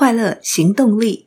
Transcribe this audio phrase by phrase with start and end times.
[0.00, 1.26] 快乐行动力。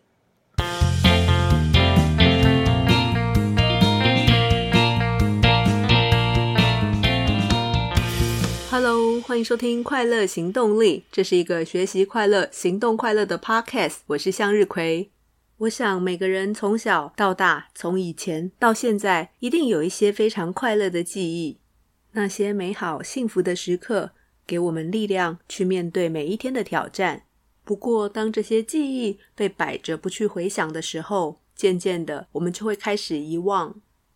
[8.72, 13.98] Hello，欢迎收听《快乐行动力》，这是一个学习快乐、行动快乐的 Podcast。
[14.08, 15.12] 我是向日葵。
[15.58, 21.60] 我想每个人从小到大，从以前到现在，一定有一些非常快乐的记忆。
[22.14, 24.14] 那些美好幸福的时刻，
[24.48, 27.26] 给我们力量去面对每一天的挑战。
[27.66, 33.76] 不过，当这些记忆被摆着不去回想的时候，渐渐的，我们就会开始遗忘。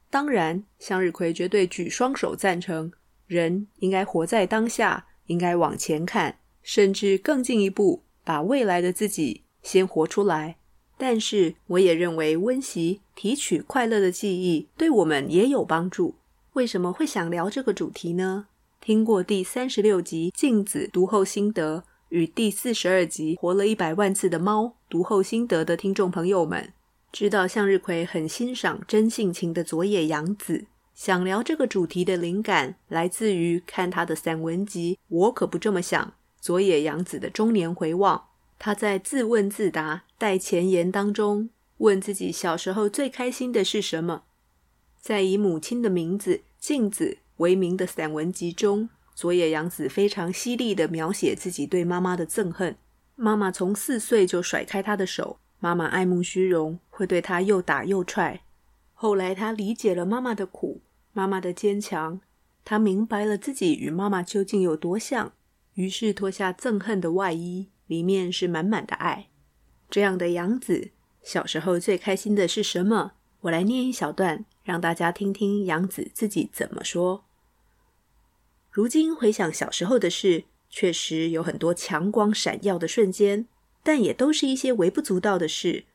[0.10, 2.92] 当然，向日葵绝对举双手赞成，
[3.26, 10.58] 人应该活在当下，应该往前看，甚至更进一步，把未来的自己先活出来。
[10.98, 16.16] 但是，我也认为温习提取快乐的记忆，对我们也有帮助。
[16.54, 18.48] 为什么会想聊这个主题呢？
[18.82, 21.78] 听过第三十六集《镜子读后心得》。
[22.10, 26.72] 与第四十二集《活了一百万次的猫》读后心得的听众朋友们，
[27.12, 30.68] 知道向日葵很欣赏真性情的佐野洋子。
[30.96, 36.06] 想聊这个主题的灵感来自于看他的散文集《我可不这么想》。
[36.40, 38.24] 佐野洋子的中年回望，
[38.58, 44.24] 他在自问自答带前言当中问自己小时候最开心的是什么。
[45.02, 48.88] 在以母亲的名字镜子为名的散文集中。
[49.18, 52.76] 佐野洋子非常犀利地描写自己对妈妈的憎恨。
[53.16, 58.44] 妈妈从四岁就甩开她的手，妈妈爱慕虚荣，会对她又打又踹。
[58.94, 60.82] 后来她理解了妈妈的苦，
[61.14, 62.22] 妈妈的坚强，
[62.64, 65.34] 她明白了自己与妈妈究竟有多像，
[65.74, 69.30] 于是脱下憎恨的外衣，里面是满满的爱。
[69.90, 70.92] 这样的洋子，
[71.24, 73.14] 小时候最开心的是什么？
[73.42, 77.24] 我来念一小段，让大家听听洋子自己怎么说。
[78.78, 83.47] 如今回想小时候的事，确实有很多强光闪耀的瞬间，
[83.81, 85.86] 但也都是一些微不足道的事。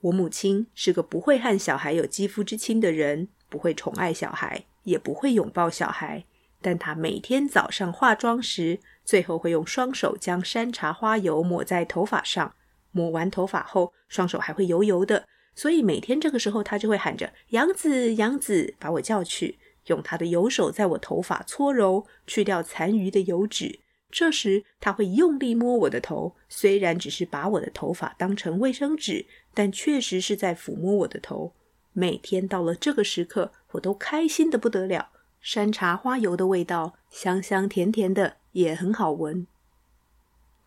[0.00, 6.24] 我母亲是个不会和小孩有肌肤之亲的人，不会宠爱小孩，也不会拥抱小孩。
[6.62, 12.54] 但她每天早上化妆时，最后会用双手将山茶花油抹在头发上。
[12.92, 19.58] 抹完头发后，双手还会油油的，所以每天这个时候，她就会喊着“洋子，洋子”，把我叫去。
[19.86, 23.80] 用他的油手在我头发搓揉，去掉残余的油脂。
[24.10, 31.52] 这时他会用力摸我的头，虽然只是把我的头发当成卫生纸，但确实是在抚摸我的头。
[31.92, 35.10] 每天到了这个时刻，我都开心的不得了。
[35.40, 39.46] 山茶花油的味道香香甜甜的，也很好闻。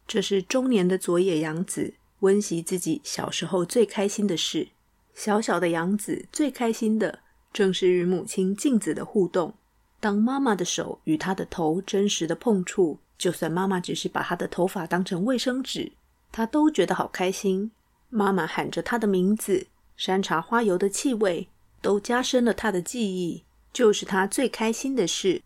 [0.08, 4.70] 这是中年的佐野洋子温习自己小时候最开心的事。
[5.14, 7.20] 小小的洋子最开心的。
[7.54, 9.54] 正是与母亲镜子的互动，
[10.00, 15.92] 当妈妈的手与她的头真实的碰触，就算妈妈只是把她的头发当成卫生纸，
[16.32, 17.72] 她都觉得好开心。
[18.10, 21.48] 妈妈喊着她的名字，山茶花油的气味
[21.82, 25.44] 都加深了她的记忆，就是她最开心的事。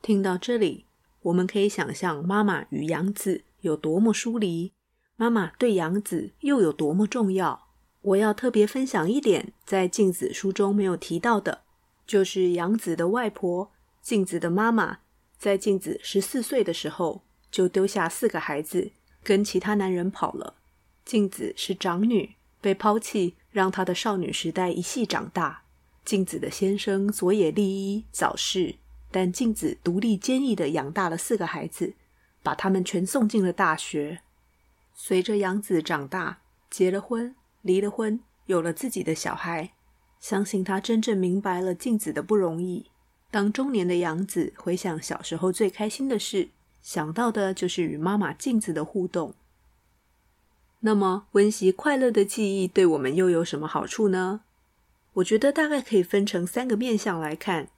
[0.00, 0.86] 听到这里，
[1.22, 4.72] 我们可以想象妈妈与杨子有多么疏离，
[5.16, 7.65] 妈妈对杨子又有多么重要。
[8.06, 11.62] 我要特别分享一点，在镜子书中没有提到的，
[12.06, 14.98] 就是杨子的外婆，镜子的妈妈，
[15.36, 18.92] 在镜子十四岁的时候就丢下四个孩子，
[19.24, 20.54] 跟其他男人跑了。
[21.04, 25.64] 镜子是长女，被抛弃，让她的少女时代一系长大。
[26.04, 28.76] 镜子的先生佐野利一早逝，
[29.10, 31.94] 但镜子独立坚毅的养大了四个孩子，
[32.44, 34.20] 把他们全送进了大学。
[34.94, 36.38] 随着杨子长大，
[36.70, 37.34] 结了婚。
[37.66, 39.72] 离了婚，有了自己的小孩，
[40.20, 42.86] 相信他真正明白了镜子的不容易。
[43.32, 46.50] 当中年的杨子回想小时候最开心的事，
[46.80, 49.34] 想到的就是与妈妈镜子的互动。
[50.80, 54.42] 那么，温习快乐的记忆对我们又有什么好处呢？
[55.14, 57.68] 我觉得大概可以分成三个面向来看。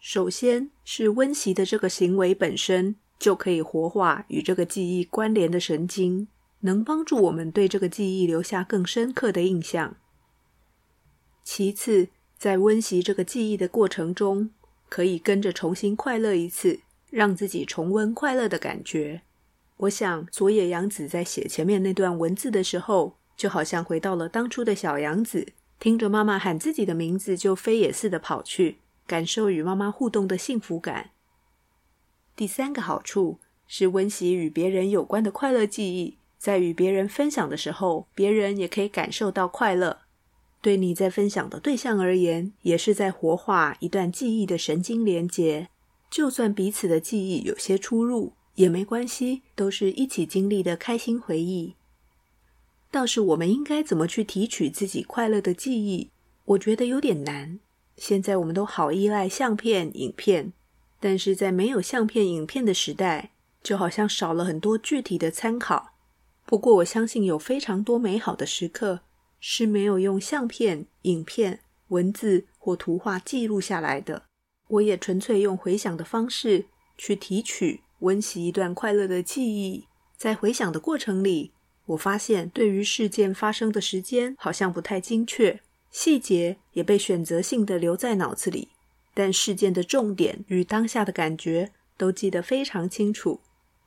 [0.00, 6.26] 首先是温习的这个行为本身就可以活化与这个记忆关联的神经。
[6.60, 9.96] 能帮助我们对这个记忆留下更深刻的印象。
[11.42, 12.08] 其次，
[12.38, 14.50] 在温习这个记忆的过程中，
[14.88, 16.80] 可以跟着重新快乐一次，
[17.10, 19.22] 让自己重温快乐的感觉。
[19.78, 25.48] 我想，佐野洋子在写前面那段文字的时候，就好像回到了当初的小洋子，
[25.78, 31.10] 听着妈妈喊自己的名字，就飞也似的跑去，感受与妈妈互动的幸福感。
[32.36, 36.19] 第三个好处是温习与别人有关的快乐记忆。
[36.40, 39.98] 在与别人分享的时候，别人也可以感受到快乐。
[40.62, 45.68] 对你在分享的对象而言，也是在活化一段记忆的神经连结。
[46.10, 51.74] 就算彼此的记忆有些出入，也没关系，都是一起经历的开心回忆。
[52.90, 56.08] 倒是我们应该怎么去提取自己快乐的记忆，
[56.46, 57.60] 我觉得有点难。
[57.98, 60.54] 现在我们都好依赖相片、影片，
[60.98, 63.32] 但是在没有相片、影片的时代，
[63.62, 65.89] 就好像少了很多具体的参考。
[66.50, 69.02] 不过我相信有非常多美好的时刻
[69.38, 71.60] 是没有用相片、影片、
[71.90, 74.24] 文字或图画记录下来的。
[74.66, 76.64] 我也纯粹用回想的方式
[76.98, 79.86] 去提取、温习一段快乐的记忆。
[80.16, 81.52] 在回想的过程里，
[81.86, 85.60] 我发现对于事件发生的时间好像不太精确，
[85.92, 88.70] 细节也被选择性的留在脑子里，
[89.14, 93.38] 但事件的重点与当下的感觉都记得非常清楚。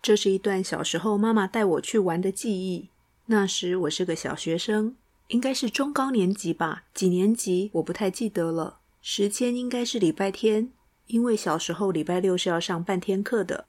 [0.04, 2.90] 这是一段小时候妈妈带我去玩的记忆。
[3.28, 4.98] 那时我是个小学生，
[5.30, 8.80] 应该是中高年级吧，几年级我不太记得了。
[9.02, 10.70] 时间应该是礼拜天，
[11.08, 13.64] 因为小时候礼拜六是要上半天课的。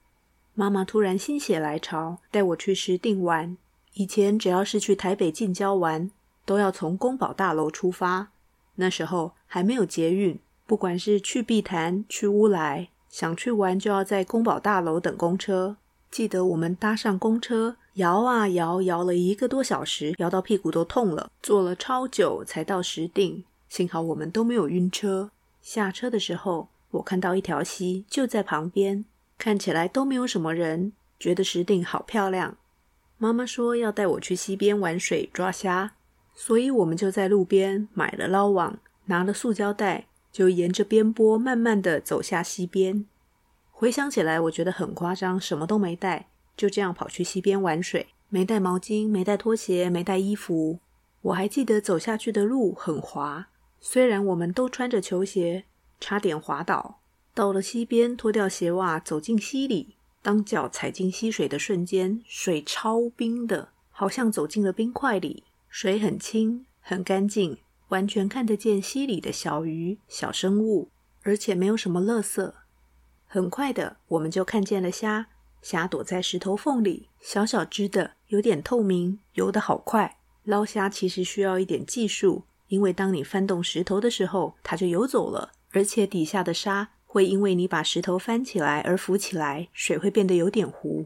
[0.54, 3.56] 妈妈突然心血来潮，带我去石定玩。
[3.92, 6.10] 以前只要是去台北近郊玩，
[6.44, 8.32] 都要从宫保大楼出发。
[8.74, 10.36] 那时候还没有捷运，
[10.66, 15.76] 不管是去碧潭、去乌来，想去玩就要在宫保大楼等公车。
[16.14, 23.42] 记得我们搭上公车，摇啊摇，摇了一个多小时，摇到屁股都痛了，坐了超久才到石碇。
[23.68, 25.32] 幸好我们都没有晕车。
[25.60, 29.04] 下车的时候，我看到一条溪就在旁边，
[29.36, 32.56] 看起来都没有什么人，觉得石碇好漂亮。
[33.18, 35.94] 妈妈说要带我去溪边玩水抓虾，
[36.32, 43.04] 所以我们就在路边买了捞网，拿了塑胶袋，就沿着边坡慢慢地走下溪边。
[43.76, 50.78] 回想起来，我觉得很夸张，什么都没带，就这样跑去溪边玩水，没带毛巾，没带拖鞋，没带衣服。
[51.22, 53.48] 我还记得走下去的路很滑。
[53.80, 55.64] 虽然我们都穿着球鞋，
[55.98, 57.00] 差点滑倒。
[57.34, 59.96] 到了溪边，脱掉鞋袜，走进溪里。
[60.22, 65.42] 当脚踩进溪水的瞬间，水超冰的，好像走进了冰块里。
[65.68, 70.90] 水很清，很干净，完全看得见溪里的小鱼、小生物，
[71.24, 72.52] 而且没有什么垃圾。
[73.34, 75.26] 很快的，我们就看见了虾。
[75.60, 80.18] 虾躲在石头缝里，小小只的，有点透明，游得好快。
[80.44, 82.44] 捞虾其实需要一点技术。
[82.68, 91.04] 因为当你翻动石头的时候，它就游走了，而且底下的沙会因为你把石头翻起来而浮起来，水会变得有点糊。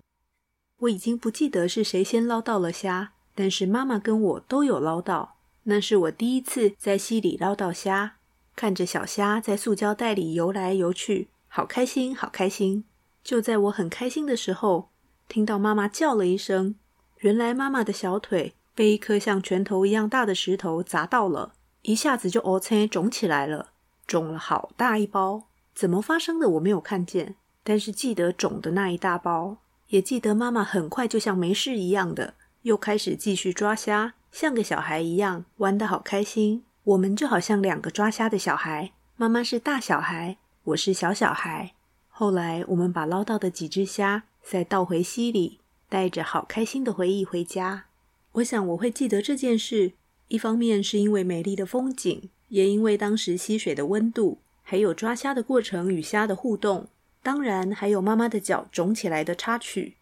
[0.80, 5.36] 我已经不记得是谁先捞到了虾，但是妈妈跟我都有捞到。
[5.62, 8.16] 那是我第一次在溪里捞到虾，
[8.54, 12.85] 看着小虾在塑胶袋里游来游去，好开心，好开心。
[13.25, 14.91] 就在我很开心的时候，
[15.27, 16.77] 听到妈妈叫了一声，
[17.19, 21.53] 原来妈妈的小腿被一颗像拳头一样大的石头砸到了。
[21.83, 23.71] 一下子就哦，青肿起来了，
[24.06, 25.45] 肿了好大一包。
[25.75, 29.59] 怎么发生的我没有看见，但是记得肿的那一大包，
[29.89, 36.65] 也记得妈妈很快就像没事一样的又开始继续抓虾，像个小孩一样玩得好开心。
[36.85, 41.73] 我们就好像两个抓虾的小孩，妈妈是大小孩，我是小小孩。
[42.09, 47.87] 后来我们把捞到的几只虾再倒回溪里，带着好开心的回忆回家。
[48.32, 49.93] 我想我会记得这件事。
[50.29, 56.88] 一方面是因为美丽的风景，也因为当时溪水的温度，还有抓虾的过程与虾的互动，
[57.23, 59.94] 当然还有妈妈的脚肿起来的插曲。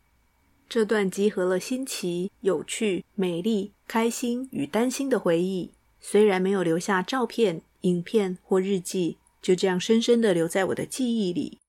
[0.69, 11.61] 这段集合了新奇、有趣、美丽、开心与担心的回忆，虽然没有留下照片、影片或日记，就这样深深的留在我的记忆里。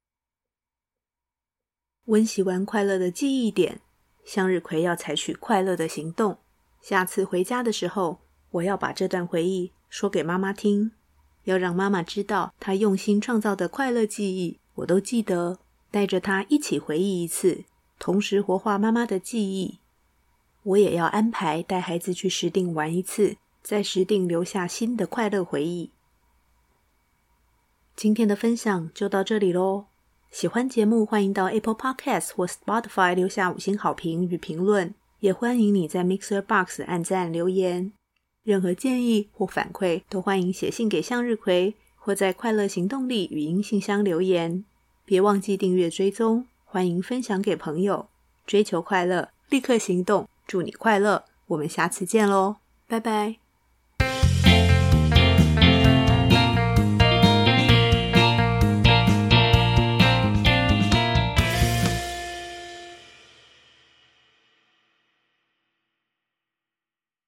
[2.05, 3.81] 温习完快乐的记忆点，
[4.25, 6.39] 向日葵要采取快乐的行动。
[6.81, 10.89] 下次回家的时候，我要把这段回忆说给妈妈听，
[11.43, 15.60] 要让妈妈知道她用心创造的快乐记忆，我都记得，
[15.91, 17.65] 带着她一起回忆一次，
[18.00, 19.77] 同时活化妈妈的记忆。
[20.63, 25.91] 我也要安排带孩子去石碇玩一次，在石碇留下新的快乐回忆。
[27.97, 29.85] 今天的分享就到这里喽，
[30.29, 37.91] 喜欢节目欢迎到 Apple Podcast 或 Spotify 留下五星好评与评论，也欢迎你在 Mixer Box 按赞留言。
[38.43, 44.63] 任何建议或反馈都欢迎写信给向日葵，或在快乐行动力语音信箱留言。
[45.03, 48.07] 别忘记订阅追踪，欢迎分享给朋友。
[48.45, 51.25] 追求快乐，立刻行动，祝你快乐！
[51.47, 53.46] 我们下次见喽，拜拜。